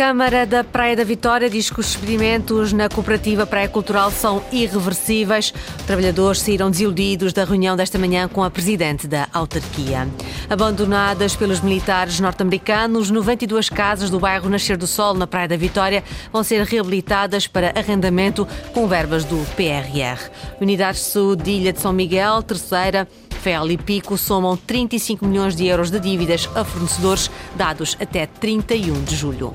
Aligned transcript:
Câmara 0.00 0.46
da 0.46 0.64
Praia 0.64 0.96
da 0.96 1.04
Vitória 1.04 1.50
diz 1.50 1.68
que 1.68 1.78
os 1.78 1.90
experimentos 1.90 2.72
na 2.72 2.88
cooperativa 2.88 3.44
Praia 3.44 3.68
Cultural 3.68 4.10
são 4.10 4.42
irreversíveis. 4.50 5.52
Trabalhadores 5.86 6.40
saíram 6.40 6.70
desiludidos 6.70 7.34
da 7.34 7.44
reunião 7.44 7.76
desta 7.76 7.98
manhã 7.98 8.26
com 8.26 8.42
a 8.42 8.50
presidente 8.50 9.06
da 9.06 9.28
autarquia. 9.30 10.08
Abandonadas 10.48 11.36
pelos 11.36 11.60
militares 11.60 12.18
norte-americanos, 12.18 13.10
92 13.10 13.68
casas 13.68 14.08
do 14.08 14.18
bairro 14.18 14.48
Nascer 14.48 14.78
do 14.78 14.86
Sol, 14.86 15.12
na 15.12 15.26
Praia 15.26 15.48
da 15.48 15.56
Vitória, 15.58 16.02
vão 16.32 16.42
ser 16.42 16.64
reabilitadas 16.64 17.46
para 17.46 17.78
arrendamento 17.78 18.48
com 18.72 18.88
verbas 18.88 19.22
do 19.26 19.36
PRR. 19.54 20.30
Unidades 20.62 21.02
de 21.02 21.08
Saúde 21.08 21.42
de 21.42 21.50
Ilha 21.50 21.74
de 21.74 21.80
São 21.80 21.92
Miguel, 21.92 22.42
terceira, 22.42 23.06
FEL 23.42 23.70
e 23.70 23.76
Pico 23.76 24.16
somam 24.16 24.56
35 24.56 25.26
milhões 25.26 25.54
de 25.54 25.66
euros 25.66 25.90
de 25.90 26.00
dívidas 26.00 26.48
a 26.54 26.64
fornecedores 26.64 27.30
dados 27.54 27.98
até 28.00 28.24
31 28.24 29.04
de 29.04 29.14
julho. 29.14 29.52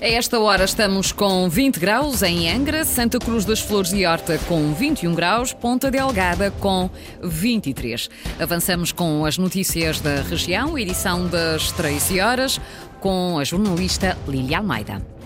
A 0.00 0.06
esta 0.06 0.38
hora 0.38 0.64
estamos 0.64 1.10
com 1.10 1.48
20 1.48 1.80
graus 1.80 2.22
em 2.22 2.48
Angra, 2.48 2.84
Santa 2.84 3.18
Cruz 3.18 3.44
das 3.44 3.58
Flores 3.58 3.92
e 3.92 4.06
Horta 4.06 4.38
com 4.46 4.72
21 4.72 5.12
graus, 5.12 5.52
Ponta 5.52 5.90
Delgada 5.90 6.52
com 6.52 6.88
23. 7.20 8.08
Avançamos 8.38 8.92
com 8.92 9.24
as 9.24 9.36
notícias 9.38 10.00
da 10.00 10.22
região, 10.22 10.78
edição 10.78 11.26
das 11.26 11.72
13 11.72 12.20
horas, 12.20 12.60
com 13.00 13.40
a 13.40 13.44
jornalista 13.44 14.16
Lília 14.28 14.58
Almeida. 14.58 15.17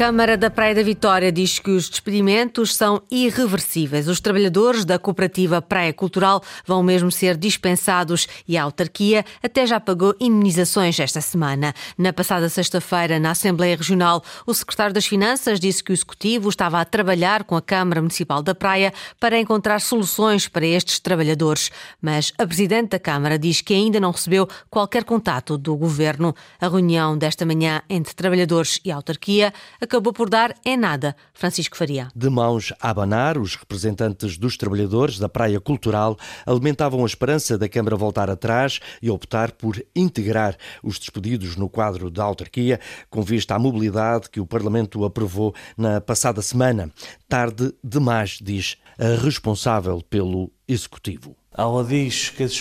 Câmara 0.00 0.34
da 0.34 0.48
Praia 0.48 0.74
da 0.74 0.82
Vitória 0.82 1.30
diz 1.30 1.58
que 1.58 1.70
os 1.70 1.90
despedimentos 1.90 2.74
são 2.74 3.02
irreversíveis. 3.10 4.08
Os 4.08 4.18
trabalhadores 4.18 4.82
da 4.82 4.98
cooperativa 4.98 5.60
Praia 5.60 5.92
Cultural 5.92 6.42
vão 6.64 6.82
mesmo 6.82 7.12
ser 7.12 7.36
dispensados 7.36 8.26
e 8.48 8.56
a 8.56 8.62
autarquia 8.62 9.26
até 9.42 9.66
já 9.66 9.78
pagou 9.78 10.14
indemnizações 10.18 10.98
esta 10.98 11.20
semana. 11.20 11.74
Na 11.98 12.14
passada 12.14 12.48
sexta-feira, 12.48 13.20
na 13.20 13.32
Assembleia 13.32 13.76
Regional, 13.76 14.24
o 14.46 14.54
secretário 14.54 14.94
das 14.94 15.04
Finanças 15.04 15.60
disse 15.60 15.84
que 15.84 15.92
o 15.92 15.94
executivo 15.94 16.48
estava 16.48 16.80
a 16.80 16.84
trabalhar 16.86 17.44
com 17.44 17.54
a 17.54 17.60
Câmara 17.60 18.00
Municipal 18.00 18.42
da 18.42 18.54
Praia 18.54 18.94
para 19.20 19.38
encontrar 19.38 19.82
soluções 19.82 20.48
para 20.48 20.64
estes 20.64 20.98
trabalhadores, 20.98 21.70
mas 22.00 22.32
a 22.38 22.46
presidente 22.46 22.92
da 22.92 22.98
Câmara 22.98 23.38
diz 23.38 23.60
que 23.60 23.74
ainda 23.74 24.00
não 24.00 24.12
recebeu 24.12 24.48
qualquer 24.70 25.04
contato 25.04 25.58
do 25.58 25.76
governo. 25.76 26.34
A 26.58 26.68
reunião 26.68 27.18
desta 27.18 27.44
manhã 27.44 27.82
entre 27.86 28.14
trabalhadores 28.14 28.80
e 28.82 28.90
autarquia 28.90 29.52
acabou 29.90 30.12
por 30.12 30.30
dar 30.30 30.54
em 30.64 30.76
nada. 30.76 31.16
Francisco 31.34 31.76
Faria. 31.76 32.08
De 32.14 32.30
mãos 32.30 32.72
a 32.80 32.90
abanar, 32.90 33.36
os 33.36 33.56
representantes 33.56 34.38
dos 34.38 34.56
trabalhadores 34.56 35.18
da 35.18 35.28
Praia 35.28 35.60
Cultural 35.60 36.16
alimentavam 36.46 37.02
a 37.02 37.06
esperança 37.06 37.58
da 37.58 37.68
Câmara 37.68 37.96
voltar 37.96 38.30
atrás 38.30 38.78
e 39.02 39.10
optar 39.10 39.50
por 39.50 39.84
integrar 39.94 40.56
os 40.80 40.96
despedidos 40.96 41.56
no 41.56 41.68
quadro 41.68 42.08
da 42.08 42.22
autarquia, 42.22 42.78
com 43.10 43.22
vista 43.22 43.56
à 43.56 43.58
mobilidade 43.58 44.30
que 44.30 44.38
o 44.38 44.46
Parlamento 44.46 45.04
aprovou 45.04 45.52
na 45.76 46.00
passada 46.00 46.40
semana. 46.40 46.88
Tarde 47.28 47.74
demais, 47.82 48.38
diz 48.40 48.76
a 48.96 49.20
responsável 49.20 50.00
pelo 50.08 50.52
Executivo. 50.68 51.39
Ela 51.56 51.82
diz 51.82 52.30
que, 52.30 52.44
os 52.44 52.58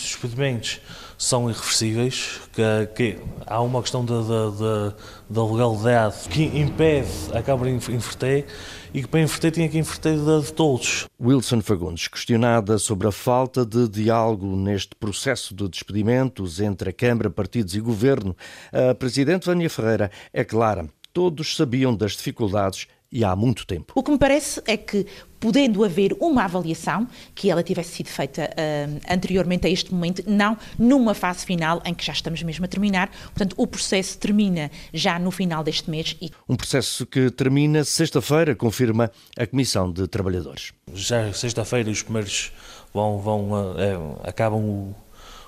despedimentos 0.00 0.80
são 1.18 1.50
irreversíveis, 1.50 2.40
que, 2.52 2.86
que 2.94 3.18
há 3.44 3.60
uma 3.60 3.82
questão 3.82 4.04
da, 4.04 4.20
da, 4.22 4.94
da, 5.28 5.44
legalidade 5.44 6.28
que 6.28 6.44
impede 6.44 7.10
a 7.32 7.42
Câmara 7.42 7.76
de 7.76 7.92
inverter 7.92 8.46
e 8.94 9.02
que 9.02 9.08
para 9.08 9.20
inverter 9.20 9.50
tinha 9.50 9.68
que 9.68 9.78
inverter 9.78 10.16
de, 10.16 10.42
de 10.42 10.52
todos. 10.52 11.08
Wilson 11.20 11.60
Fagundes, 11.60 12.06
questionada 12.06 12.78
sobre 12.78 13.08
a 13.08 13.12
falta 13.12 13.66
de 13.66 13.88
diálogo 13.88 14.46
neste 14.56 14.94
processo 14.94 15.52
de 15.52 15.68
despedimentos 15.68 16.60
entre 16.60 16.90
a 16.90 16.92
Câmara, 16.92 17.30
partidos 17.30 17.74
e 17.74 17.80
Governo, 17.80 18.36
a 18.72 18.94
Presidente 18.94 19.46
Vânia 19.46 19.68
Ferreira 19.68 20.08
é 20.32 20.44
clara. 20.44 20.88
Todos 21.12 21.56
sabiam 21.56 21.94
das 21.94 22.12
dificuldades 22.12 22.86
e 23.10 23.24
há 23.24 23.36
muito 23.36 23.66
tempo. 23.66 23.92
O 23.94 24.02
que 24.02 24.10
me 24.10 24.18
parece 24.18 24.62
é 24.66 24.76
que, 24.76 25.06
podendo 25.42 25.84
haver 25.84 26.16
uma 26.20 26.44
avaliação, 26.44 27.08
que 27.34 27.50
ela 27.50 27.64
tivesse 27.64 27.96
sido 27.96 28.06
feita 28.06 28.48
uh, 28.48 29.00
anteriormente 29.12 29.66
a 29.66 29.70
este 29.70 29.92
momento, 29.92 30.22
não 30.24 30.56
numa 30.78 31.14
fase 31.14 31.44
final 31.44 31.82
em 31.84 31.92
que 31.92 32.06
já 32.06 32.12
estamos 32.12 32.40
mesmo 32.44 32.64
a 32.64 32.68
terminar. 32.68 33.10
Portanto, 33.24 33.54
o 33.58 33.66
processo 33.66 34.16
termina 34.18 34.70
já 34.94 35.18
no 35.18 35.32
final 35.32 35.64
deste 35.64 35.90
mês. 35.90 36.16
E... 36.22 36.30
Um 36.48 36.54
processo 36.54 37.04
que 37.04 37.28
termina 37.28 37.82
sexta-feira, 37.82 38.54
confirma 38.54 39.10
a 39.36 39.44
Comissão 39.44 39.90
de 39.90 40.06
Trabalhadores. 40.06 40.72
Já 40.94 41.32
sexta-feira 41.32 41.90
os 41.90 42.02
primeiros 42.02 42.52
vão, 42.94 43.18
vão 43.18 43.50
é, 43.76 44.28
acabam 44.28 44.60
o, 44.60 44.94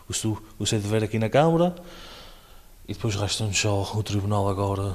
o, 0.08 0.38
o 0.58 0.66
seu 0.66 0.80
dever 0.80 1.04
aqui 1.04 1.20
na 1.20 1.28
Câmara. 1.28 1.72
E 2.86 2.92
depois 2.92 3.14
resta-nos 3.14 3.58
só 3.58 3.92
o 3.94 4.02
Tribunal 4.02 4.46
agora. 4.46 4.94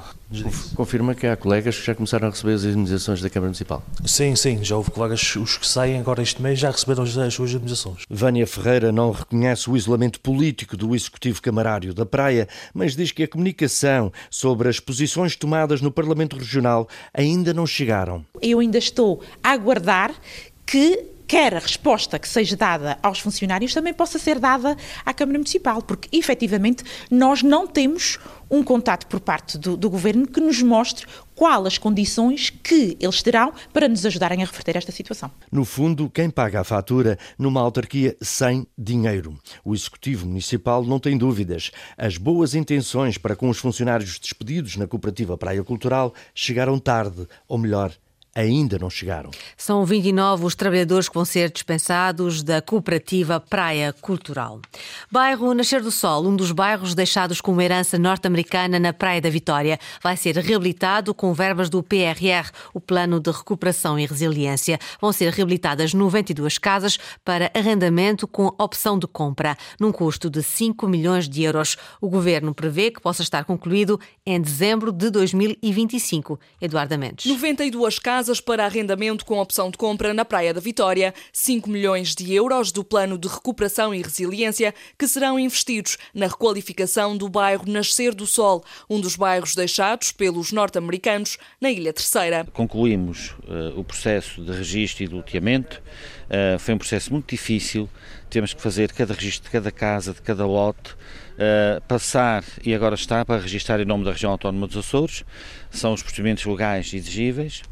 Confirma 0.75 1.15
que 1.15 1.25
há 1.25 1.35
colegas 1.35 1.75
que 1.75 1.85
já 1.87 1.95
começaram 1.95 2.27
a 2.27 2.29
receber 2.29 2.53
as 2.53 2.63
indemnizações 2.63 3.19
da 3.19 3.31
Câmara 3.31 3.47
Municipal? 3.47 3.83
Sim, 4.05 4.35
sim, 4.35 4.63
já 4.63 4.77
houve 4.77 4.91
colegas, 4.91 5.35
os 5.35 5.57
que 5.57 5.67
saem 5.67 5.99
agora 5.99 6.21
este 6.21 6.39
mês 6.39 6.59
já 6.59 6.69
receberam 6.69 7.03
as, 7.03 7.17
as 7.17 7.33
suas 7.33 7.49
indemnizações. 7.49 8.03
Vânia 8.07 8.45
Ferreira 8.45 8.91
não 8.91 9.11
reconhece 9.11 9.67
o 9.67 9.75
isolamento 9.75 10.19
político 10.19 10.77
do 10.77 10.95
Executivo 10.95 11.41
Camarário 11.41 11.91
da 11.91 12.05
Praia, 12.05 12.47
mas 12.75 12.95
diz 12.95 13.11
que 13.11 13.23
a 13.23 13.27
comunicação 13.27 14.13
sobre 14.29 14.69
as 14.69 14.79
posições 14.79 15.35
tomadas 15.35 15.81
no 15.81 15.91
Parlamento 15.91 16.37
Regional 16.37 16.87
ainda 17.11 17.55
não 17.55 17.65
chegaram. 17.65 18.23
Eu 18.39 18.59
ainda 18.59 18.77
estou 18.77 19.23
a 19.43 19.49
aguardar 19.49 20.13
que 20.63 21.18
quer 21.29 21.55
a 21.55 21.59
resposta 21.59 22.17
que 22.17 22.27
seja 22.27 22.57
dada 22.57 22.97
aos 23.03 23.19
funcionários 23.19 23.71
também 23.71 23.93
possa 23.93 24.17
ser 24.17 24.39
dada 24.39 24.75
à 25.05 25.13
Câmara 25.13 25.37
Municipal, 25.37 25.79
porque 25.79 26.09
efetivamente 26.11 26.83
nós 27.11 27.43
não 27.43 27.67
temos 27.67 28.17
um 28.49 28.63
contato 28.63 29.05
por 29.05 29.19
parte 29.19 29.55
do, 29.55 29.77
do 29.77 29.91
Governo 29.91 30.25
que 30.25 30.41
nos 30.41 30.59
mostre 30.63 31.05
quais 31.35 31.67
as 31.67 31.77
condições 31.77 32.49
que 32.49 32.97
eles 32.99 33.21
terão 33.21 33.53
para 33.71 33.87
nos 33.87 34.07
ajudarem 34.07 34.41
a 34.41 34.45
reverter 34.47 34.75
esta 34.75 34.91
situação. 34.91 35.29
No 35.51 35.63
fundo, 35.65 36.09
quem 36.09 36.31
paga 36.31 36.61
a 36.61 36.63
fatura 36.63 37.15
numa 37.37 37.61
autarquia 37.61 38.17
sem 38.19 38.65
dinheiro? 38.75 39.37
O 39.63 39.75
Executivo 39.75 40.25
Municipal 40.25 40.83
não 40.83 40.99
tem 40.99 41.15
dúvidas. 41.15 41.69
As 41.95 42.17
boas 42.17 42.55
intenções 42.55 43.19
para 43.19 43.35
com 43.35 43.49
os 43.49 43.59
funcionários 43.59 44.17
despedidos 44.17 44.77
na 44.77 44.87
Cooperativa 44.87 45.37
Praia 45.37 45.63
Cultural 45.63 46.11
chegaram 46.33 46.79
tarde, 46.79 47.27
ou 47.47 47.59
melhor, 47.59 47.93
ainda 48.39 48.79
não 48.79 48.89
chegaram. 48.89 49.31
São 49.57 49.85
29 49.85 50.45
os 50.45 50.55
trabalhadores 50.55 51.09
que 51.09 51.15
vão 51.15 51.25
ser 51.25 51.51
dispensados 51.51 52.41
da 52.41 52.61
cooperativa 52.61 53.39
Praia 53.39 53.93
Cultural. 53.93 54.61
Bairro 55.11 55.53
Nascer 55.53 55.81
do 55.81 55.91
Sol, 55.91 56.25
um 56.25 56.35
dos 56.35 56.51
bairros 56.51 56.95
deixados 56.95 57.41
como 57.41 57.61
herança 57.61 57.97
norte-americana 57.97 58.79
na 58.79 58.93
Praia 58.93 59.21
da 59.21 59.29
Vitória, 59.29 59.79
vai 60.01 60.15
ser 60.15 60.37
reabilitado 60.37 61.13
com 61.13 61.33
verbas 61.33 61.69
do 61.69 61.83
PRR, 61.83 62.49
o 62.73 62.79
Plano 62.79 63.19
de 63.19 63.31
Recuperação 63.31 63.99
e 63.99 64.05
Resiliência. 64.05 64.79
Vão 65.01 65.11
ser 65.11 65.33
reabilitadas 65.33 65.93
92 65.93 66.57
casas 66.57 66.97
para 67.25 67.51
arrendamento 67.53 68.27
com 68.27 68.47
opção 68.57 68.97
de 68.97 69.07
compra, 69.07 69.57
num 69.79 69.91
custo 69.91 70.29
de 70.29 70.41
5 70.41 70.87
milhões 70.87 71.27
de 71.27 71.43
euros. 71.43 71.77
O 71.99 72.09
governo 72.09 72.53
prevê 72.53 72.91
que 72.91 73.01
possa 73.01 73.21
estar 73.21 73.43
concluído 73.43 73.99
em 74.25 74.39
dezembro 74.39 74.91
de 74.91 75.09
2025. 75.09 76.39
Eduardo 76.61 76.97
Mendes. 76.97 77.25
92 77.25 77.99
casas 77.99 78.28
casas 78.29 78.39
para 78.41 78.65
arrendamento 78.65 79.25
com 79.25 79.39
opção 79.39 79.71
de 79.71 79.77
compra 79.77 80.13
na 80.13 80.23
Praia 80.23 80.53
da 80.53 80.61
Vitória, 80.61 81.15
5 81.33 81.67
milhões 81.67 82.13
de 82.13 82.31
euros 82.31 82.71
do 82.71 82.83
Plano 82.83 83.17
de 83.17 83.27
Recuperação 83.27 83.93
e 83.93 84.03
Resiliência 84.03 84.71
que 84.99 85.07
serão 85.07 85.39
investidos 85.39 85.97
na 86.13 86.27
requalificação 86.27 87.17
do 87.17 87.27
bairro 87.27 87.63
Nascer 87.67 88.13
do 88.13 88.27
Sol, 88.27 88.63
um 88.87 89.01
dos 89.01 89.15
bairros 89.15 89.55
deixados 89.55 90.11
pelos 90.11 90.51
norte-americanos 90.51 91.39
na 91.59 91.71
Ilha 91.71 91.91
Terceira. 91.91 92.45
Concluímos 92.53 93.31
uh, 93.47 93.79
o 93.79 93.83
processo 93.83 94.43
de 94.43 94.51
registro 94.51 95.03
e 95.03 95.07
de 95.07 95.15
loteamento. 95.15 95.81
Uh, 96.25 96.59
foi 96.59 96.75
um 96.75 96.77
processo 96.77 97.11
muito 97.11 97.31
difícil. 97.31 97.89
Temos 98.29 98.53
que 98.53 98.61
fazer 98.61 98.91
cada 98.91 99.15
registro 99.15 99.45
de 99.45 99.51
cada 99.51 99.71
casa, 99.71 100.13
de 100.13 100.21
cada 100.21 100.45
lote. 100.45 100.93
Uh, 101.39 101.81
passar, 101.87 102.43
e 102.63 102.75
agora 102.75 102.93
está, 102.93 103.25
para 103.25 103.41
registrar 103.41 103.79
em 103.79 103.85
nome 103.85 104.03
da 104.03 104.11
Região 104.11 104.31
Autónoma 104.31 104.67
dos 104.67 104.75
Açores, 104.75 105.23
são 105.71 105.93
os 105.93 106.03
procedimentos 106.03 106.45
legais 106.45 106.93
exigíveis. 106.93 107.63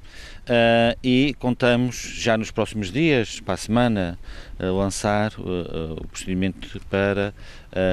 Uh, 0.48 0.98
e 1.04 1.36
contamos 1.40 1.96
já 1.96 2.38
nos 2.38 2.52
próximos 2.52 2.90
dias, 2.90 3.42
para 3.42 3.56
a 3.56 3.58
semana, 3.58 4.18
uh, 4.58 4.78
lançar 4.78 5.34
uh, 5.38 5.94
o 6.02 6.08
procedimento 6.08 6.80
para 6.90 7.34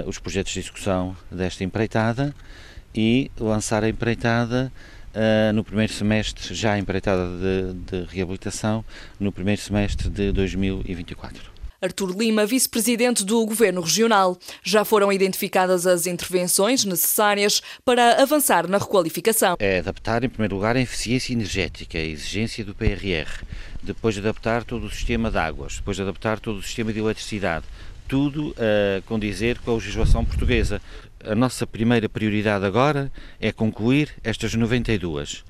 os 0.06 0.18
projetos 0.18 0.52
de 0.52 0.60
execução 0.60 1.14
desta 1.30 1.62
empreitada 1.62 2.34
e 2.94 3.30
lançar 3.38 3.84
a 3.84 3.88
empreitada 3.88 4.72
no 5.52 5.62
primeiro 5.62 5.92
semestre, 5.92 6.54
já 6.54 6.72
a 6.72 6.78
empreitada 6.78 7.22
de, 7.38 7.74
de 7.74 8.04
reabilitação, 8.06 8.82
no 9.20 9.30
primeiro 9.30 9.60
semestre 9.60 10.08
de 10.08 10.32
2024. 10.32 11.53
Artur 11.84 12.16
Lima, 12.18 12.46
vice-presidente 12.46 13.22
do 13.22 13.44
Governo 13.44 13.82
Regional. 13.82 14.38
Já 14.62 14.86
foram 14.86 15.12
identificadas 15.12 15.86
as 15.86 16.06
intervenções 16.06 16.82
necessárias 16.84 17.62
para 17.84 18.22
avançar 18.22 18.66
na 18.66 18.78
requalificação. 18.78 19.56
É 19.58 19.80
adaptar, 19.80 20.24
em 20.24 20.28
primeiro 20.30 20.56
lugar, 20.56 20.76
a 20.76 20.80
eficiência 20.80 21.34
energética, 21.34 21.98
a 21.98 22.02
exigência 22.02 22.64
do 22.64 22.74
PRR, 22.74 23.44
depois 23.82 24.16
adaptar 24.16 24.64
todo 24.64 24.86
o 24.86 24.90
sistema 24.90 25.30
de 25.30 25.36
águas, 25.36 25.76
depois 25.76 26.00
adaptar 26.00 26.40
todo 26.40 26.56
o 26.56 26.62
sistema 26.62 26.90
de 26.90 27.00
eletricidade, 27.00 27.66
tudo 28.08 28.54
a 28.56 29.02
condizer 29.02 29.58
com 29.58 29.72
a 29.72 29.74
legislação 29.74 30.24
portuguesa. 30.24 30.80
A 31.22 31.34
nossa 31.34 31.66
primeira 31.66 32.08
prioridade 32.08 32.64
agora 32.64 33.12
é 33.38 33.52
concluir 33.52 34.10
estas 34.24 34.54
92 34.54 35.44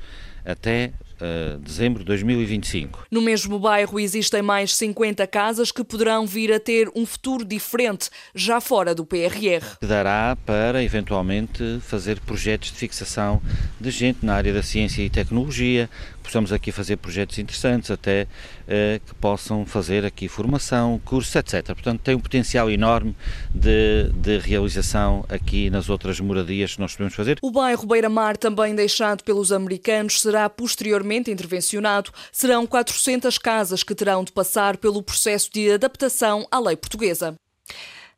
até 0.44 0.92
uh, 1.24 1.58
dezembro 1.58 2.00
de 2.00 2.06
2025. 2.06 3.06
No 3.10 3.22
mesmo 3.22 3.58
bairro 3.58 3.98
existem 3.98 4.42
mais 4.42 4.76
50 4.76 5.26
casas 5.26 5.72
que 5.72 5.82
poderão 5.82 6.26
vir 6.26 6.52
a 6.52 6.60
ter 6.60 6.90
um 6.94 7.06
futuro 7.06 7.44
diferente, 7.44 8.10
já 8.34 8.60
fora 8.60 8.94
do 8.94 9.06
PRR. 9.06 9.78
Que 9.80 9.86
dará 9.86 10.36
para, 10.44 10.82
eventualmente, 10.82 11.80
fazer 11.80 12.20
projetos 12.20 12.70
de 12.70 12.76
fixação 12.76 13.40
de 13.80 13.90
gente 13.90 14.24
na 14.24 14.34
área 14.34 14.52
da 14.52 14.62
ciência 14.62 15.02
e 15.02 15.08
tecnologia, 15.08 15.88
possamos 16.24 16.52
aqui 16.52 16.72
fazer 16.72 16.96
projetos 16.96 17.38
interessantes, 17.38 17.90
até 17.90 18.22
uh, 18.22 18.98
que 19.06 19.14
possam 19.16 19.64
fazer 19.66 20.04
aqui 20.04 20.26
formação, 20.26 21.00
cursos, 21.04 21.34
etc. 21.36 21.66
Portanto, 21.66 22.00
tem 22.00 22.14
um 22.14 22.20
potencial 22.20 22.70
enorme 22.70 23.14
de, 23.54 24.10
de 24.14 24.38
realização 24.38 25.24
aqui 25.28 25.68
nas 25.68 25.88
outras 25.88 26.18
moradias 26.18 26.74
que 26.74 26.80
nós 26.80 26.92
podemos 26.92 27.14
fazer. 27.14 27.38
O 27.42 27.50
bairro 27.50 27.86
Beira-Mar, 27.86 28.36
também 28.36 28.74
deixado 28.74 29.22
pelos 29.22 29.52
americanos, 29.52 30.20
será 30.20 30.48
posteriormente 30.48 31.13
intervencionado. 31.16 32.12
Serão 32.32 32.66
400 32.66 33.38
casas 33.38 33.82
que 33.82 33.94
terão 33.94 34.24
de 34.24 34.32
passar 34.32 34.76
pelo 34.76 35.02
processo 35.02 35.50
de 35.52 35.72
adaptação 35.72 36.46
à 36.50 36.58
lei 36.58 36.76
portuguesa. 36.76 37.34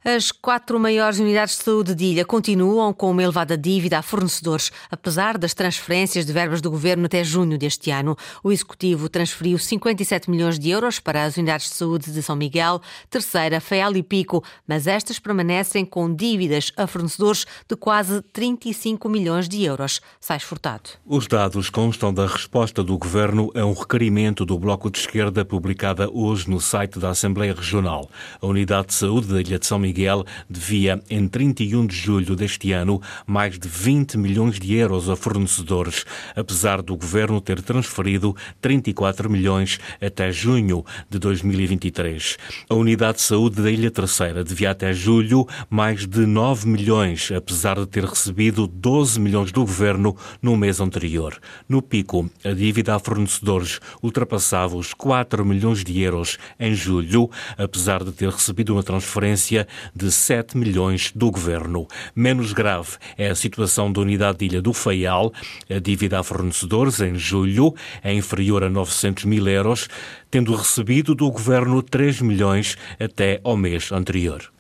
As 0.08 0.30
quatro 0.30 0.78
maiores 0.78 1.18
unidades 1.18 1.58
de 1.58 1.64
saúde 1.64 1.92
de 1.92 2.04
Ilha 2.04 2.24
continuam 2.24 2.92
com 2.92 3.10
uma 3.10 3.24
elevada 3.24 3.58
dívida 3.58 3.98
a 3.98 4.02
fornecedores, 4.02 4.70
apesar 4.88 5.36
das 5.36 5.52
transferências 5.52 6.24
de 6.24 6.32
verbas 6.32 6.60
do 6.60 6.70
governo 6.70 7.06
até 7.06 7.24
junho 7.24 7.58
deste 7.58 7.90
ano. 7.90 8.16
O 8.40 8.52
executivo 8.52 9.08
transferiu 9.08 9.58
57 9.58 10.30
milhões 10.30 10.60
de 10.60 10.70
euros 10.70 11.00
para 11.00 11.24
as 11.24 11.36
unidades 11.36 11.70
de 11.70 11.74
saúde 11.74 12.12
de 12.12 12.22
São 12.22 12.36
Miguel, 12.36 12.80
Terceira, 13.10 13.60
Feal 13.60 13.96
e 13.96 14.02
Pico, 14.04 14.44
mas 14.64 14.86
estas 14.86 15.18
permanecem 15.18 15.84
com 15.84 16.14
dívidas 16.14 16.70
a 16.76 16.86
fornecedores 16.86 17.44
de 17.68 17.74
quase 17.74 18.22
35 18.32 19.08
milhões 19.08 19.48
de 19.48 19.64
euros. 19.64 20.00
Sais 20.20 20.44
Furtado. 20.44 20.88
Os 21.04 21.26
dados 21.26 21.68
constam 21.68 22.14
da 22.14 22.28
resposta 22.28 22.84
do 22.84 22.96
governo 22.96 23.50
a 23.56 23.64
um 23.64 23.72
requerimento 23.72 24.46
do 24.46 24.56
Bloco 24.56 24.88
de 24.88 24.98
Esquerda 24.98 25.44
publicada 25.44 26.08
hoje 26.12 26.48
no 26.48 26.60
site 26.60 26.96
da 26.96 27.10
Assembleia 27.10 27.52
Regional. 27.52 28.08
A 28.40 28.46
unidade 28.46 28.86
de 28.86 28.94
saúde 28.94 29.26
da 29.26 29.40
Ilha 29.40 29.58
de 29.58 29.66
São 29.66 29.80
Miguel 29.80 29.95
Miguel 29.96 30.26
devia, 30.48 31.02
em 31.08 31.26
31 31.26 31.86
de 31.86 31.96
julho 31.96 32.36
deste 32.36 32.70
ano, 32.70 33.00
mais 33.26 33.58
de 33.58 33.66
20 33.66 34.18
milhões 34.18 34.60
de 34.60 34.74
euros 34.74 35.08
a 35.08 35.16
fornecedores, 35.16 36.04
apesar 36.36 36.82
do 36.82 36.94
governo 36.94 37.40
ter 37.40 37.62
transferido 37.62 38.36
34 38.60 39.30
milhões 39.30 39.80
até 39.98 40.30
junho 40.30 40.84
de 41.08 41.18
2023. 41.18 42.36
A 42.68 42.74
Unidade 42.74 43.16
de 43.18 43.22
Saúde 43.22 43.62
da 43.62 43.70
Ilha 43.70 43.90
Terceira 43.90 44.44
devia 44.44 44.72
até 44.72 44.92
julho 44.92 45.46
mais 45.70 46.06
de 46.06 46.26
9 46.26 46.68
milhões, 46.68 47.32
apesar 47.32 47.76
de 47.76 47.86
ter 47.86 48.04
recebido 48.04 48.66
12 48.66 49.18
milhões 49.18 49.50
do 49.50 49.62
governo 49.62 50.14
no 50.42 50.58
mês 50.58 50.78
anterior. 50.78 51.38
No 51.66 51.80
pico, 51.80 52.28
a 52.44 52.50
dívida 52.50 52.94
a 52.94 52.98
fornecedores 52.98 53.80
ultrapassava 54.02 54.76
os 54.76 54.92
4 54.92 55.42
milhões 55.42 55.82
de 55.82 56.02
euros 56.02 56.36
em 56.60 56.74
julho, 56.74 57.30
apesar 57.56 58.04
de 58.04 58.12
ter 58.12 58.28
recebido 58.28 58.74
uma 58.74 58.82
transferência 58.82 59.66
de 59.94 60.10
7 60.10 60.56
milhões 60.56 61.12
do 61.14 61.30
governo. 61.30 61.86
Menos 62.14 62.52
grave 62.52 62.96
é 63.16 63.28
a 63.28 63.34
situação 63.34 63.92
da 63.92 64.00
unidade 64.00 64.38
de 64.38 64.46
Ilha 64.46 64.62
do 64.62 64.72
Faial. 64.72 65.32
A 65.68 65.78
dívida 65.78 66.20
a 66.20 66.22
fornecedores 66.22 67.00
em 67.00 67.14
julho 67.14 67.74
é 68.02 68.12
inferior 68.12 68.64
a 68.64 68.70
900 68.70 69.24
mil 69.24 69.46
euros, 69.48 69.88
tendo 70.30 70.54
recebido 70.54 71.14
do 71.14 71.30
governo 71.30 71.82
3 71.82 72.20
milhões 72.22 72.76
até 72.98 73.40
ao 73.44 73.56
mês 73.56 73.92
anterior. 73.92 74.55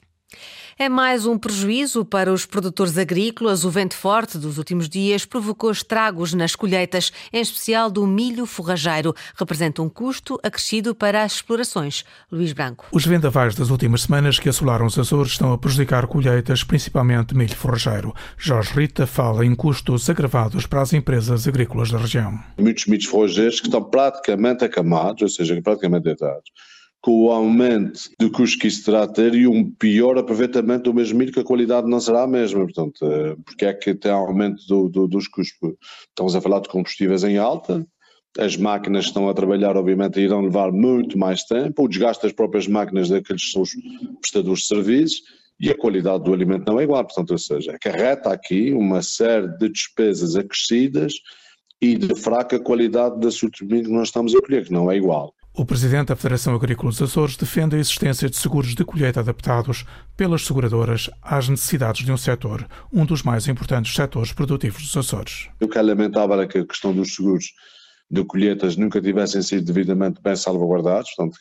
É 0.78 0.90
mais 0.90 1.24
um 1.24 1.38
prejuízo 1.38 2.04
para 2.04 2.30
os 2.30 2.44
produtores 2.44 2.98
agrícolas. 2.98 3.64
O 3.64 3.70
vento 3.70 3.94
forte 3.94 4.36
dos 4.36 4.58
últimos 4.58 4.90
dias 4.90 5.24
provocou 5.24 5.70
estragos 5.70 6.34
nas 6.34 6.54
colheitas, 6.54 7.10
em 7.32 7.40
especial 7.40 7.90
do 7.90 8.06
milho 8.06 8.44
forrageiro. 8.44 9.14
Representa 9.38 9.80
um 9.80 9.88
custo 9.88 10.38
acrescido 10.42 10.94
para 10.94 11.22
as 11.22 11.36
explorações. 11.36 12.04
Luís 12.30 12.52
Branco. 12.52 12.88
Os 12.92 13.06
vendavais 13.06 13.54
das 13.54 13.70
últimas 13.70 14.02
semanas 14.02 14.38
que 14.38 14.50
assolaram 14.50 14.84
os 14.84 14.98
Açores 14.98 15.32
estão 15.32 15.50
a 15.50 15.56
prejudicar 15.56 16.06
colheitas, 16.06 16.62
principalmente 16.62 17.34
milho 17.34 17.56
forrageiro. 17.56 18.14
Jorge 18.36 18.74
Rita 18.74 19.06
fala 19.06 19.46
em 19.46 19.54
custos 19.54 20.10
agravados 20.10 20.66
para 20.66 20.82
as 20.82 20.92
empresas 20.92 21.48
agrícolas 21.48 21.90
da 21.90 21.96
região. 21.96 22.38
Muitos 22.58 22.84
milhos 22.84 23.06
forrageiros 23.06 23.60
que 23.60 23.68
estão 23.68 23.82
praticamente 23.82 24.62
acamados, 24.62 25.22
ou 25.22 25.28
seja, 25.30 25.58
praticamente 25.62 26.04
deitados 26.04 26.50
com 27.06 27.26
o 27.26 27.30
aumento 27.30 28.10
de 28.18 28.28
custos 28.28 28.56
que 28.56 28.66
isso 28.66 28.84
terá 28.84 29.04
a 29.04 29.06
ter 29.06 29.32
e 29.32 29.46
um 29.46 29.70
pior 29.70 30.18
aproveitamento 30.18 30.90
do 30.90 30.94
mesmo 30.94 31.16
milho, 31.16 31.32
que 31.32 31.38
a 31.38 31.44
qualidade 31.44 31.88
não 31.88 32.00
será 32.00 32.24
a 32.24 32.26
mesma. 32.26 32.64
Portanto, 32.64 32.98
eh, 33.04 33.36
porque 33.44 33.64
é 33.64 33.72
que 33.72 33.94
tem 33.94 34.10
aumento 34.10 34.66
do, 34.66 34.88
do, 34.88 35.06
dos 35.06 35.28
custos? 35.28 35.76
Estamos 36.08 36.34
a 36.34 36.40
falar 36.40 36.58
de 36.58 36.68
combustíveis 36.68 37.22
em 37.22 37.38
alta, 37.38 37.86
as 38.36 38.56
máquinas 38.56 39.04
que 39.04 39.10
estão 39.10 39.28
a 39.28 39.34
trabalhar, 39.34 39.76
obviamente, 39.76 40.18
irão 40.18 40.40
levar 40.40 40.72
muito 40.72 41.16
mais 41.16 41.44
tempo, 41.44 41.84
o 41.84 41.88
desgaste 41.88 42.24
das 42.24 42.32
próprias 42.32 42.66
máquinas 42.66 43.08
daqueles 43.08 43.44
que 43.44 43.52
são 43.52 43.62
os 43.62 43.70
prestadores 44.20 44.62
de 44.62 44.66
serviços 44.66 45.22
e 45.60 45.70
a 45.70 45.78
qualidade 45.78 46.24
do 46.24 46.34
alimento 46.34 46.66
não 46.66 46.80
é 46.80 46.82
igual. 46.82 47.04
Portanto, 47.04 47.30
ou 47.30 47.38
seja, 47.38 47.70
acarreta 47.70 48.32
aqui 48.32 48.72
uma 48.72 49.00
série 49.00 49.46
de 49.58 49.68
despesas 49.68 50.34
acrescidas 50.34 51.12
e 51.80 51.94
de 51.94 52.16
fraca 52.16 52.58
qualidade 52.58 53.20
da 53.20 53.30
submissão 53.30 53.84
que 53.84 53.92
nós 53.92 54.08
estamos 54.08 54.34
a 54.34 54.40
colher, 54.40 54.64
que 54.64 54.72
não 54.72 54.90
é 54.90 54.96
igual. 54.96 55.35
O 55.58 55.64
presidente 55.64 56.08
da 56.08 56.16
Federação 56.16 56.54
Agrícola 56.54 56.90
dos 56.90 57.00
Açores 57.00 57.34
defende 57.34 57.76
a 57.76 57.78
existência 57.78 58.28
de 58.28 58.36
seguros 58.36 58.74
de 58.74 58.84
colheita 58.84 59.20
adaptados 59.20 59.86
pelas 60.14 60.44
seguradoras 60.44 61.08
às 61.22 61.48
necessidades 61.48 62.04
de 62.04 62.12
um 62.12 62.16
setor, 62.18 62.68
um 62.92 63.06
dos 63.06 63.22
mais 63.22 63.48
importantes 63.48 63.94
setores 63.94 64.34
produtivos 64.34 64.82
dos 64.82 64.94
Açores. 64.94 65.48
O 65.58 65.66
que 65.66 65.78
é 65.78 65.82
lamentável 65.82 66.38
é 66.42 66.46
que 66.46 66.58
a 66.58 66.66
questão 66.66 66.92
dos 66.92 67.14
seguros 67.14 67.54
de 68.10 68.22
colheitas 68.22 68.76
nunca 68.76 69.00
tivessem 69.00 69.40
sido 69.40 69.64
devidamente 69.64 70.20
bem 70.22 70.36
salvaguardados, 70.36 71.10
portanto, 71.16 71.38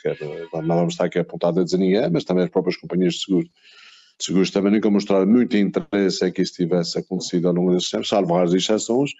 não 0.65 0.75
vamos 0.77 0.93
estar 0.93 1.07
aqui 1.07 1.19
apontado 1.19 1.59
a 1.59 1.65
dizer 1.65 1.77
ninguém, 1.77 2.09
mas 2.09 2.23
também 2.23 2.45
as 2.45 2.49
próprias 2.49 2.77
companhias 2.77 3.15
de 3.15 3.19
seguros, 3.19 3.49
de 3.49 4.25
seguros 4.25 4.49
também 4.49 4.71
nunca 4.71 4.89
mostraram 4.89 5.27
muito 5.27 5.57
interesse 5.57 6.25
em 6.25 6.31
que 6.31 6.41
isso 6.41 6.53
tivesse 6.53 6.97
acontecido 6.97 7.49
ao 7.49 7.53
longo 7.53 7.73
desses 7.73 7.89
tempos, 7.89 8.07
salvo 8.07 8.33
raras 8.33 8.53
exceções, 8.53 9.11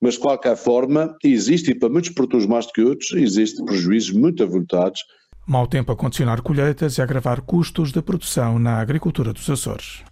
mas 0.00 0.14
de 0.14 0.20
qualquer 0.20 0.56
forma, 0.56 1.16
existe, 1.22 1.70
e 1.70 1.74
para 1.74 1.88
muitos 1.88 2.10
produtores 2.10 2.46
mais 2.46 2.66
do 2.66 2.72
que 2.72 2.82
outros, 2.82 3.12
existem 3.12 3.64
prejuízos 3.64 4.12
muito 4.12 4.42
avultados. 4.42 5.04
Mau 5.46 5.66
tempo 5.66 5.92
a 5.92 5.96
condicionar 5.96 6.42
colheitas 6.42 6.96
e 6.96 7.02
agravar 7.02 7.42
custos 7.42 7.92
de 7.92 8.00
produção 8.00 8.58
na 8.58 8.78
agricultura 8.78 9.32
dos 9.32 9.48
Açores. 9.50 10.02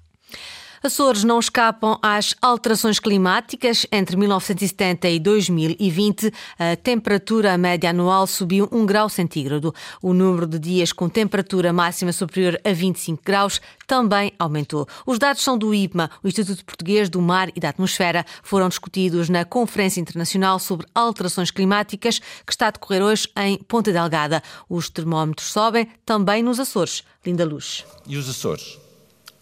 Açores 0.83 1.25
não 1.25 1.39
escapam 1.39 1.99
às 2.03 2.35
alterações 2.41 2.99
climáticas. 2.99 3.87
Entre 3.91 4.17
1970 4.17 5.09
e 5.09 5.19
2020, 5.19 6.33
a 6.59 6.77
temperatura 6.77 7.57
média 7.59 7.91
anual 7.91 8.27
subiu 8.27 8.69
1 8.71 8.87
grau 8.87 9.09
centígrado. 9.09 9.75
O 10.01 10.13
número 10.13 10.47
de 10.47 10.59
dias 10.59 10.93
com 10.93 11.09
temperatura 11.09 11.73
máxima 11.73 12.13
superior 12.13 12.61
a 12.65 12.73
25 12.73 13.23
graus 13.25 13.61
também 13.87 14.33
aumentou. 14.39 14.87
Os 15.07 15.19
dados 15.19 15.43
são 15.43 15.59
do 15.59 15.75
IPMA, 15.75 16.11
o 16.23 16.29
Instituto 16.29 16.65
Português 16.65 17.09
do 17.09 17.21
Mar 17.21 17.51
e 17.57 17.61
da 17.61 17.71
Atmosfera. 17.71 18.25
Foram 18.43 18.69
discutidos 18.69 19.29
na 19.29 19.45
Conferência 19.45 20.01
Internacional 20.01 20.59
sobre 20.59 20.87
Alterações 20.95 21.51
Climáticas, 21.51 22.19
que 22.19 22.53
está 22.53 22.69
a 22.69 22.71
decorrer 22.71 23.03
hoje 23.03 23.29
em 23.37 23.59
Ponta 23.59 23.93
Delgada. 23.93 24.43
Os 24.69 24.89
termómetros 24.89 25.51
sobem 25.51 25.89
também 26.05 26.43
nos 26.43 26.61
Açores. 26.61 27.03
Linda 27.25 27.45
Luz. 27.45 27.85
E 28.07 28.17
os 28.17 28.29
Açores? 28.29 28.88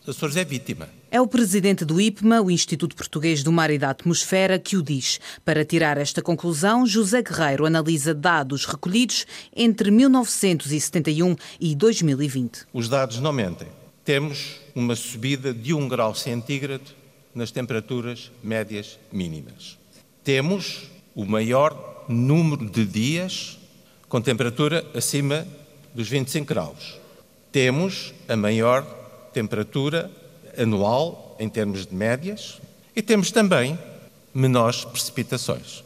Açores 0.08 0.36
é 0.36 0.44
vítima. 0.44 0.88
É 1.10 1.20
o 1.20 1.26
presidente 1.26 1.84
do 1.84 2.00
IPMA, 2.00 2.40
o 2.40 2.48
Instituto 2.50 2.94
Português 2.94 3.42
do 3.42 3.50
Mar 3.50 3.70
e 3.70 3.78
da 3.78 3.90
Atmosfera, 3.90 4.56
que 4.56 4.76
o 4.76 4.82
diz. 4.82 5.18
Para 5.44 5.64
tirar 5.64 5.98
esta 5.98 6.22
conclusão, 6.22 6.86
José 6.86 7.22
Guerreiro 7.22 7.66
analisa 7.66 8.14
dados 8.14 8.66
recolhidos 8.66 9.26
entre 9.54 9.90
1971 9.90 11.34
e 11.58 11.74
2020. 11.74 12.66
Os 12.72 12.88
dados 12.88 13.18
não 13.18 13.32
mentem. 13.32 13.66
Temos 14.04 14.60
uma 14.74 14.94
subida 14.94 15.52
de 15.52 15.74
1 15.74 15.88
grau 15.88 16.14
centígrado 16.14 16.84
nas 17.34 17.50
temperaturas 17.50 18.30
médias 18.42 19.00
mínimas. 19.10 19.76
Temos 20.22 20.84
o 21.16 21.24
maior 21.24 22.04
número 22.08 22.70
de 22.70 22.84
dias 22.84 23.58
com 24.08 24.20
temperatura 24.20 24.88
acima 24.94 25.44
dos 25.92 26.08
25 26.08 26.46
graus. 26.46 27.00
Temos 27.50 28.14
a 28.28 28.36
maior 28.36 29.05
temperatura 29.36 30.10
anual 30.56 31.36
em 31.38 31.46
termos 31.46 31.84
de 31.84 31.94
médias 31.94 32.58
e 32.94 33.02
temos 33.02 33.30
também 33.30 33.78
menores 34.32 34.82
precipitações. 34.82 35.84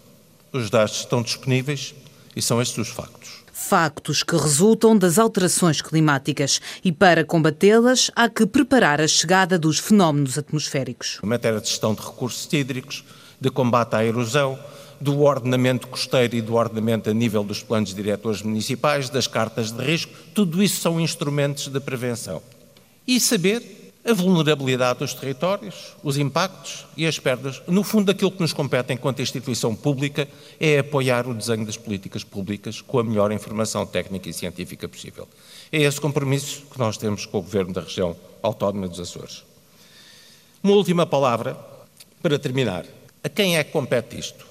Os 0.52 0.71
dados 0.71 1.00
estão 1.00 1.21
disponíveis 1.21 1.92
e 2.37 2.40
são 2.40 2.62
estes 2.62 2.78
os 2.78 2.88
factos. 2.90 3.40
Factos 3.52 4.23
que 4.23 4.37
resultam 4.37 4.97
das 4.97 5.19
alterações 5.19 5.83
climáticas 5.83 6.61
e 6.85 6.92
para 6.92 7.25
combatê-las 7.25 8.09
há 8.14 8.28
que 8.28 8.47
preparar 8.47 9.00
a 9.00 9.09
chegada 9.09 9.59
dos 9.59 9.80
fenómenos 9.80 10.38
atmosféricos. 10.38 11.19
Em 11.21 11.26
matéria 11.26 11.61
de 11.61 11.69
gestão 11.69 11.92
de 11.92 12.02
recursos 12.02 12.50
hídricos, 12.52 13.02
de 13.40 13.50
combate 13.50 13.97
à 13.97 14.04
erosão, 14.04 14.57
do 15.00 15.23
ordenamento 15.23 15.88
costeiro 15.88 16.37
e 16.37 16.40
do 16.40 16.54
ordenamento 16.54 17.11
a 17.11 17.12
nível 17.12 17.42
dos 17.42 17.64
planos 17.64 17.92
diretores 17.92 18.42
municipais, 18.42 19.11
das 19.11 19.26
cartas 19.26 19.73
de 19.73 19.83
risco, 19.83 20.12
tudo 20.33 20.62
isso 20.62 20.80
são 20.80 21.00
instrumentos 21.00 21.66
de 21.66 21.80
prevenção. 21.80 22.40
E 23.10 23.18
saber 23.18 23.92
a 24.04 24.12
vulnerabilidade 24.12 25.00
dos 25.00 25.14
territórios, 25.14 25.96
os 26.00 26.16
impactos 26.16 26.86
e 26.96 27.04
as 27.04 27.18
perdas. 27.18 27.60
No 27.66 27.82
fundo, 27.82 28.08
aquilo 28.12 28.30
que 28.30 28.40
nos 28.40 28.52
compete 28.52 28.92
enquanto 28.92 29.20
instituição 29.20 29.74
pública 29.74 30.28
é 30.60 30.78
apoiar 30.78 31.26
o 31.26 31.34
desenho 31.34 31.66
das 31.66 31.76
políticas 31.76 32.22
públicas 32.22 32.80
com 32.80 33.00
a 33.00 33.02
melhor 33.02 33.32
informação 33.32 33.84
técnica 33.84 34.30
e 34.30 34.32
científica 34.32 34.88
possível. 34.88 35.28
É 35.72 35.82
esse 35.82 36.00
compromisso 36.00 36.62
que 36.70 36.78
nós 36.78 36.96
temos 36.96 37.26
com 37.26 37.38
o 37.38 37.42
Governo 37.42 37.72
da 37.72 37.80
região 37.80 38.16
autónoma 38.40 38.86
dos 38.86 39.00
Açores. 39.00 39.42
Uma 40.62 40.74
última 40.74 41.04
palavra 41.04 41.58
para 42.22 42.38
terminar. 42.38 42.86
A 43.24 43.28
quem 43.28 43.58
é 43.58 43.64
que 43.64 43.72
compete 43.72 44.16
isto? 44.16 44.46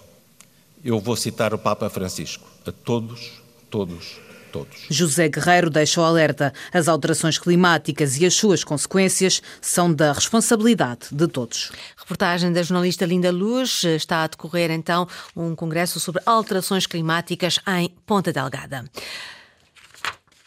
Eu 0.84 1.00
vou 1.00 1.16
citar 1.16 1.54
o 1.54 1.58
Papa 1.58 1.90
Francisco. 1.90 2.46
A 2.68 2.74
todos, 2.74 3.42
todos, 3.70 4.20
todos. 4.52 4.86
José 4.90 5.30
Guerreiro 5.30 5.70
deixa 5.70 6.02
o 6.02 6.04
alerta. 6.04 6.54
As 6.74 6.88
alterações 6.88 7.38
climáticas 7.38 8.18
e 8.20 8.26
as 8.26 8.34
suas 8.34 8.64
consequências 8.64 9.42
são 9.62 9.94
da 9.94 10.12
responsabilidade 10.12 11.08
de 11.12 11.28
todos. 11.28 11.72
Reportagem 11.98 12.52
da 12.52 12.64
jornalista 12.64 13.06
Linda 13.06 13.32
Luz. 13.32 13.84
Está 13.84 14.24
a 14.24 14.28
decorrer 14.28 14.72
então 14.72 15.08
um 15.36 15.56
congresso 15.56 16.00
sobre 16.00 16.22
alterações 16.26 16.86
climáticas 16.86 17.60
em 17.68 17.90
Ponta 18.06 18.34
Delgada. 18.34 18.86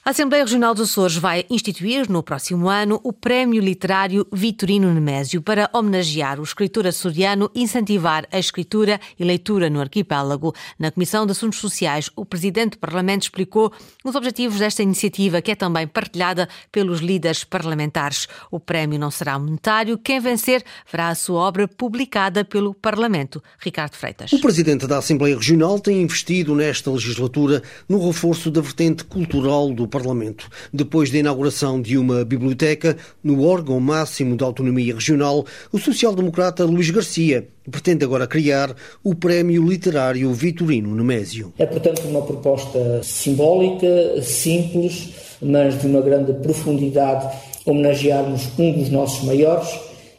A 0.05 0.11
Assembleia 0.11 0.43
Regional 0.43 0.75
dos 0.75 0.91
Açores 0.91 1.17
vai 1.17 1.45
instituir 1.49 2.11
no 2.11 2.25
próximo 2.25 2.69
ano 2.69 3.01
o 3.05 3.13
Prémio 3.13 3.63
Literário 3.63 4.27
Vitorino 4.33 4.93
Nemésio 4.93 5.41
para 5.41 5.71
homenagear 5.73 6.41
o 6.41 6.43
escritor 6.43 6.89
açoriano 6.89 7.49
e 7.55 7.63
incentivar 7.63 8.27
a 8.33 8.37
escritura 8.37 9.01
e 9.17 9.23
leitura 9.23 9.71
no 9.71 9.81
arquipélago. 9.81 10.53
Na 10.77 10.91
Comissão 10.91 11.25
de 11.25 11.31
Assuntos 11.31 11.61
Sociais, 11.61 12.11
o 12.17 12.27
Presidente 12.27 12.73
do 12.73 12.79
Parlamento 12.79 13.23
explicou 13.23 13.73
os 14.05 14.17
objetivos 14.17 14.59
desta 14.59 14.83
iniciativa, 14.83 15.41
que 15.41 15.53
é 15.53 15.55
também 15.55 15.87
partilhada 15.87 16.49
pelos 16.73 16.99
líderes 16.99 17.45
parlamentares. 17.45 18.27
O 18.51 18.59
prémio 18.59 18.99
não 18.99 19.09
será 19.09 19.39
monetário. 19.39 19.97
Quem 19.97 20.19
vencer 20.19 20.65
verá 20.91 21.11
a 21.11 21.15
sua 21.15 21.43
obra 21.43 21.69
publicada 21.69 22.45
pelo 22.45 22.75
Parlamento. 22.75 23.41
Ricardo 23.57 23.95
Freitas. 23.95 24.33
O 24.33 24.41
Presidente 24.41 24.85
da 24.89 24.99
Assembleia 24.99 25.37
Regional 25.37 25.79
tem 25.79 26.03
investido 26.03 26.57
nesta 26.57 26.91
legislatura 26.91 27.63
no 27.89 28.05
reforço 28.05 28.51
da 28.51 28.61
vertente 28.61 29.05
cultural 29.05 29.73
do 29.73 29.92
Parlamento. 29.93 30.49
Depois 30.73 31.11
da 31.11 31.19
inauguração 31.19 31.81
de 31.81 31.99
uma 31.99 32.25
biblioteca 32.25 32.97
no 33.23 33.45
órgão 33.45 33.79
máximo 33.79 34.35
da 34.35 34.47
autonomia 34.47 34.95
regional, 34.95 35.45
o 35.71 35.79
social-democrata 35.79 36.65
Luís 36.65 36.91
Garcia 36.91 37.47
pretende 37.71 38.05
agora 38.05 38.27
criar 38.27 38.75
o 39.05 39.15
Prémio 39.15 39.69
Literário 39.69 40.33
Vitorino 40.33 40.95
Nemésio. 40.97 41.53
É, 41.59 41.67
portanto, 41.67 42.03
uma 42.09 42.23
proposta 42.23 43.03
simbólica, 43.03 43.87
simples, 44.23 45.11
mas 45.43 45.79
de 45.79 45.87
uma 45.87 46.01
grande 46.01 46.33
profundidade, 46.33 47.29
homenagearmos 47.67 48.49
um 48.59 48.73
dos 48.73 48.89
nossos 48.89 49.25
maiores 49.25 49.69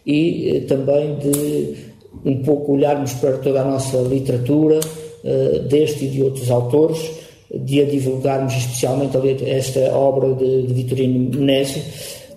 e 0.06 0.58
eh, 0.58 0.60
também 0.62 1.18
de 1.18 1.94
um 2.24 2.44
pouco 2.44 2.74
olharmos 2.74 3.14
para 3.14 3.38
toda 3.40 3.62
a 3.62 3.66
nossa 3.66 3.98
literatura, 3.98 4.80
eh, 5.24 5.60
deste 5.68 6.06
e 6.06 6.10
de 6.10 6.22
outros 6.22 6.52
autores, 6.52 7.23
de 7.54 7.82
a 7.82 7.86
divulgarmos 7.86 8.54
especialmente 8.54 9.18
esta 9.50 9.80
obra 9.96 10.34
de, 10.34 10.64
de 10.64 10.74
Vitorino 10.74 11.38
Menésio 11.38 11.82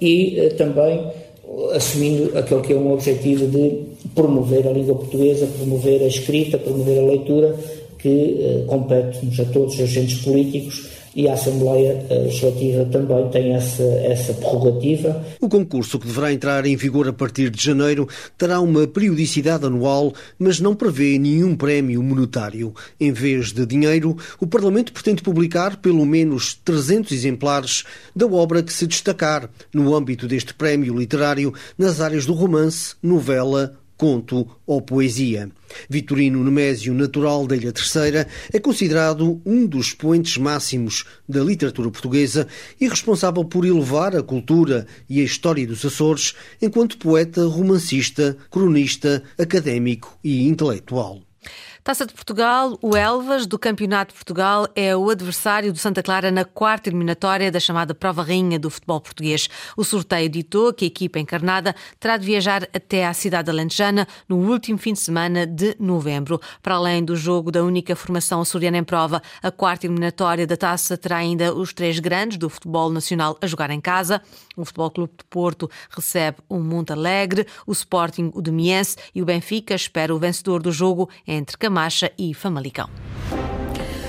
e 0.00 0.38
eh, 0.38 0.48
também 0.50 1.00
assumindo 1.74 2.36
aquele 2.36 2.60
que 2.60 2.72
é 2.72 2.76
um 2.76 2.92
objetivo 2.92 3.46
de 3.46 3.86
promover 4.14 4.66
a 4.66 4.72
língua 4.72 4.94
portuguesa, 4.94 5.48
promover 5.58 6.02
a 6.02 6.06
escrita, 6.06 6.58
promover 6.58 6.98
a 6.98 7.06
leitura, 7.06 7.56
que 7.98 8.08
eh, 8.40 8.64
compete-nos 8.66 9.40
a 9.40 9.44
todos 9.46 9.74
os 9.74 9.80
agentes 9.80 10.22
políticos 10.22 10.90
e 11.16 11.26
a 11.26 11.32
Assembleia 11.32 12.06
Legislativa 12.10 12.84
também 12.84 13.26
tem 13.30 13.54
essa, 13.54 13.82
essa 13.82 14.34
prerrogativa. 14.34 15.24
O 15.40 15.48
concurso, 15.48 15.98
que 15.98 16.06
deverá 16.06 16.30
entrar 16.30 16.66
em 16.66 16.76
vigor 16.76 17.08
a 17.08 17.12
partir 17.12 17.48
de 17.48 17.64
janeiro, 17.64 18.06
terá 18.36 18.60
uma 18.60 18.86
periodicidade 18.86 19.64
anual, 19.64 20.12
mas 20.38 20.60
não 20.60 20.74
prevê 20.74 21.18
nenhum 21.18 21.56
prémio 21.56 22.02
monetário. 22.02 22.74
Em 23.00 23.12
vez 23.12 23.50
de 23.50 23.64
dinheiro, 23.64 24.14
o 24.38 24.46
Parlamento 24.46 24.92
pretende 24.92 25.22
publicar 25.22 25.78
pelo 25.78 26.04
menos 26.04 26.54
300 26.62 27.10
exemplares 27.12 27.84
da 28.14 28.26
obra 28.26 28.62
que 28.62 28.72
se 28.72 28.86
destacar 28.86 29.48
no 29.72 29.96
âmbito 29.96 30.28
deste 30.28 30.52
prémio 30.52 30.98
literário 30.98 31.54
nas 31.78 31.98
áreas 31.98 32.26
do 32.26 32.34
romance, 32.34 32.94
novela, 33.02 33.74
conto 33.96 34.46
ou 34.66 34.80
poesia. 34.80 35.50
Vitorino 35.88 36.42
Nemésio, 36.44 36.94
natural 36.94 37.46
da 37.46 37.56
Ilha 37.56 37.72
Terceira, 37.72 38.26
é 38.52 38.58
considerado 38.58 39.40
um 39.44 39.66
dos 39.66 39.88
expoentes 39.88 40.36
máximos 40.36 41.04
da 41.28 41.42
literatura 41.42 41.90
portuguesa 41.90 42.46
e 42.80 42.88
responsável 42.88 43.44
por 43.44 43.64
elevar 43.64 44.16
a 44.16 44.22
cultura 44.22 44.86
e 45.08 45.20
a 45.20 45.24
história 45.24 45.66
dos 45.66 45.84
Açores 45.84 46.34
enquanto 46.60 46.98
poeta, 46.98 47.46
romancista, 47.46 48.36
cronista, 48.50 49.22
académico 49.38 50.18
e 50.22 50.46
intelectual. 50.46 51.22
Taça 51.86 52.04
de 52.04 52.12
Portugal, 52.12 52.76
o 52.82 52.96
Elvas 52.96 53.46
do 53.46 53.56
Campeonato 53.56 54.12
de 54.12 54.16
Portugal 54.18 54.66
é 54.74 54.96
o 54.96 55.08
adversário 55.08 55.72
do 55.72 55.78
Santa 55.78 56.02
Clara 56.02 56.32
na 56.32 56.44
quarta 56.44 56.88
eliminatória 56.88 57.48
da 57.48 57.60
chamada 57.60 57.94
Prova 57.94 58.24
Rainha 58.24 58.58
do 58.58 58.68
futebol 58.68 59.00
português. 59.00 59.48
O 59.76 59.84
sorteio 59.84 60.28
ditou 60.28 60.74
que 60.74 60.84
a 60.84 60.88
equipa 60.88 61.20
encarnada 61.20 61.76
terá 62.00 62.16
de 62.16 62.26
viajar 62.26 62.64
até 62.74 63.06
à 63.06 63.14
cidade 63.14 63.50
alentejana 63.50 64.04
no 64.28 64.50
último 64.50 64.76
fim 64.78 64.94
de 64.94 64.98
semana 64.98 65.46
de 65.46 65.76
novembro. 65.78 66.40
Para 66.60 66.74
além 66.74 67.04
do 67.04 67.14
jogo 67.14 67.52
da 67.52 67.62
única 67.62 67.94
formação 67.94 68.40
açoriana 68.40 68.78
em 68.78 68.82
prova, 68.82 69.22
a 69.40 69.52
quarta 69.52 69.86
eliminatória 69.86 70.44
da 70.44 70.56
Taça 70.56 70.96
terá 70.96 71.18
ainda 71.18 71.54
os 71.54 71.72
três 71.72 72.00
grandes 72.00 72.36
do 72.36 72.50
futebol 72.50 72.90
nacional 72.90 73.38
a 73.40 73.46
jogar 73.46 73.70
em 73.70 73.80
casa. 73.80 74.20
O 74.56 74.64
Futebol 74.64 74.90
Clube 74.90 75.12
de 75.18 75.24
Porto 75.24 75.70
recebe 75.90 76.38
o 76.48 76.58
Monte 76.58 76.92
Alegre, 76.92 77.46
o 77.66 77.72
Sporting 77.72 78.30
o 78.34 78.40
Demiense 78.40 78.96
e 79.14 79.20
o 79.22 79.24
Benfica 79.24 79.74
espera 79.74 80.14
o 80.14 80.18
vencedor 80.18 80.62
do 80.62 80.72
jogo 80.72 81.08
entre 81.26 81.58
Camacha 81.58 82.10
e 82.18 82.32
Famalicão. 82.32 82.88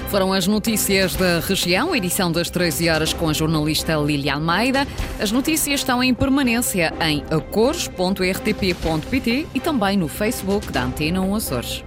Foram 0.09 0.31
as 0.31 0.47
notícias 0.47 1.15
da 1.17 1.41
região, 1.41 1.93
edição 1.93 2.31
das 2.31 2.49
13 2.49 2.89
horas 2.89 3.11
com 3.11 3.27
a 3.27 3.33
jornalista 3.33 3.93
Lília 3.97 4.35
Almeida. 4.35 4.87
As 5.19 5.33
notícias 5.33 5.81
estão 5.81 6.01
em 6.01 6.13
permanência 6.13 6.93
em 7.01 7.25
acores.rtp.pt 7.29 7.87
e 9.53 9.59
também 9.59 9.97
no 9.97 10.07
Facebook 10.07 10.71
da 10.71 10.85
Antena 10.85 11.19
1 11.19 11.35
Açores. 11.35 11.83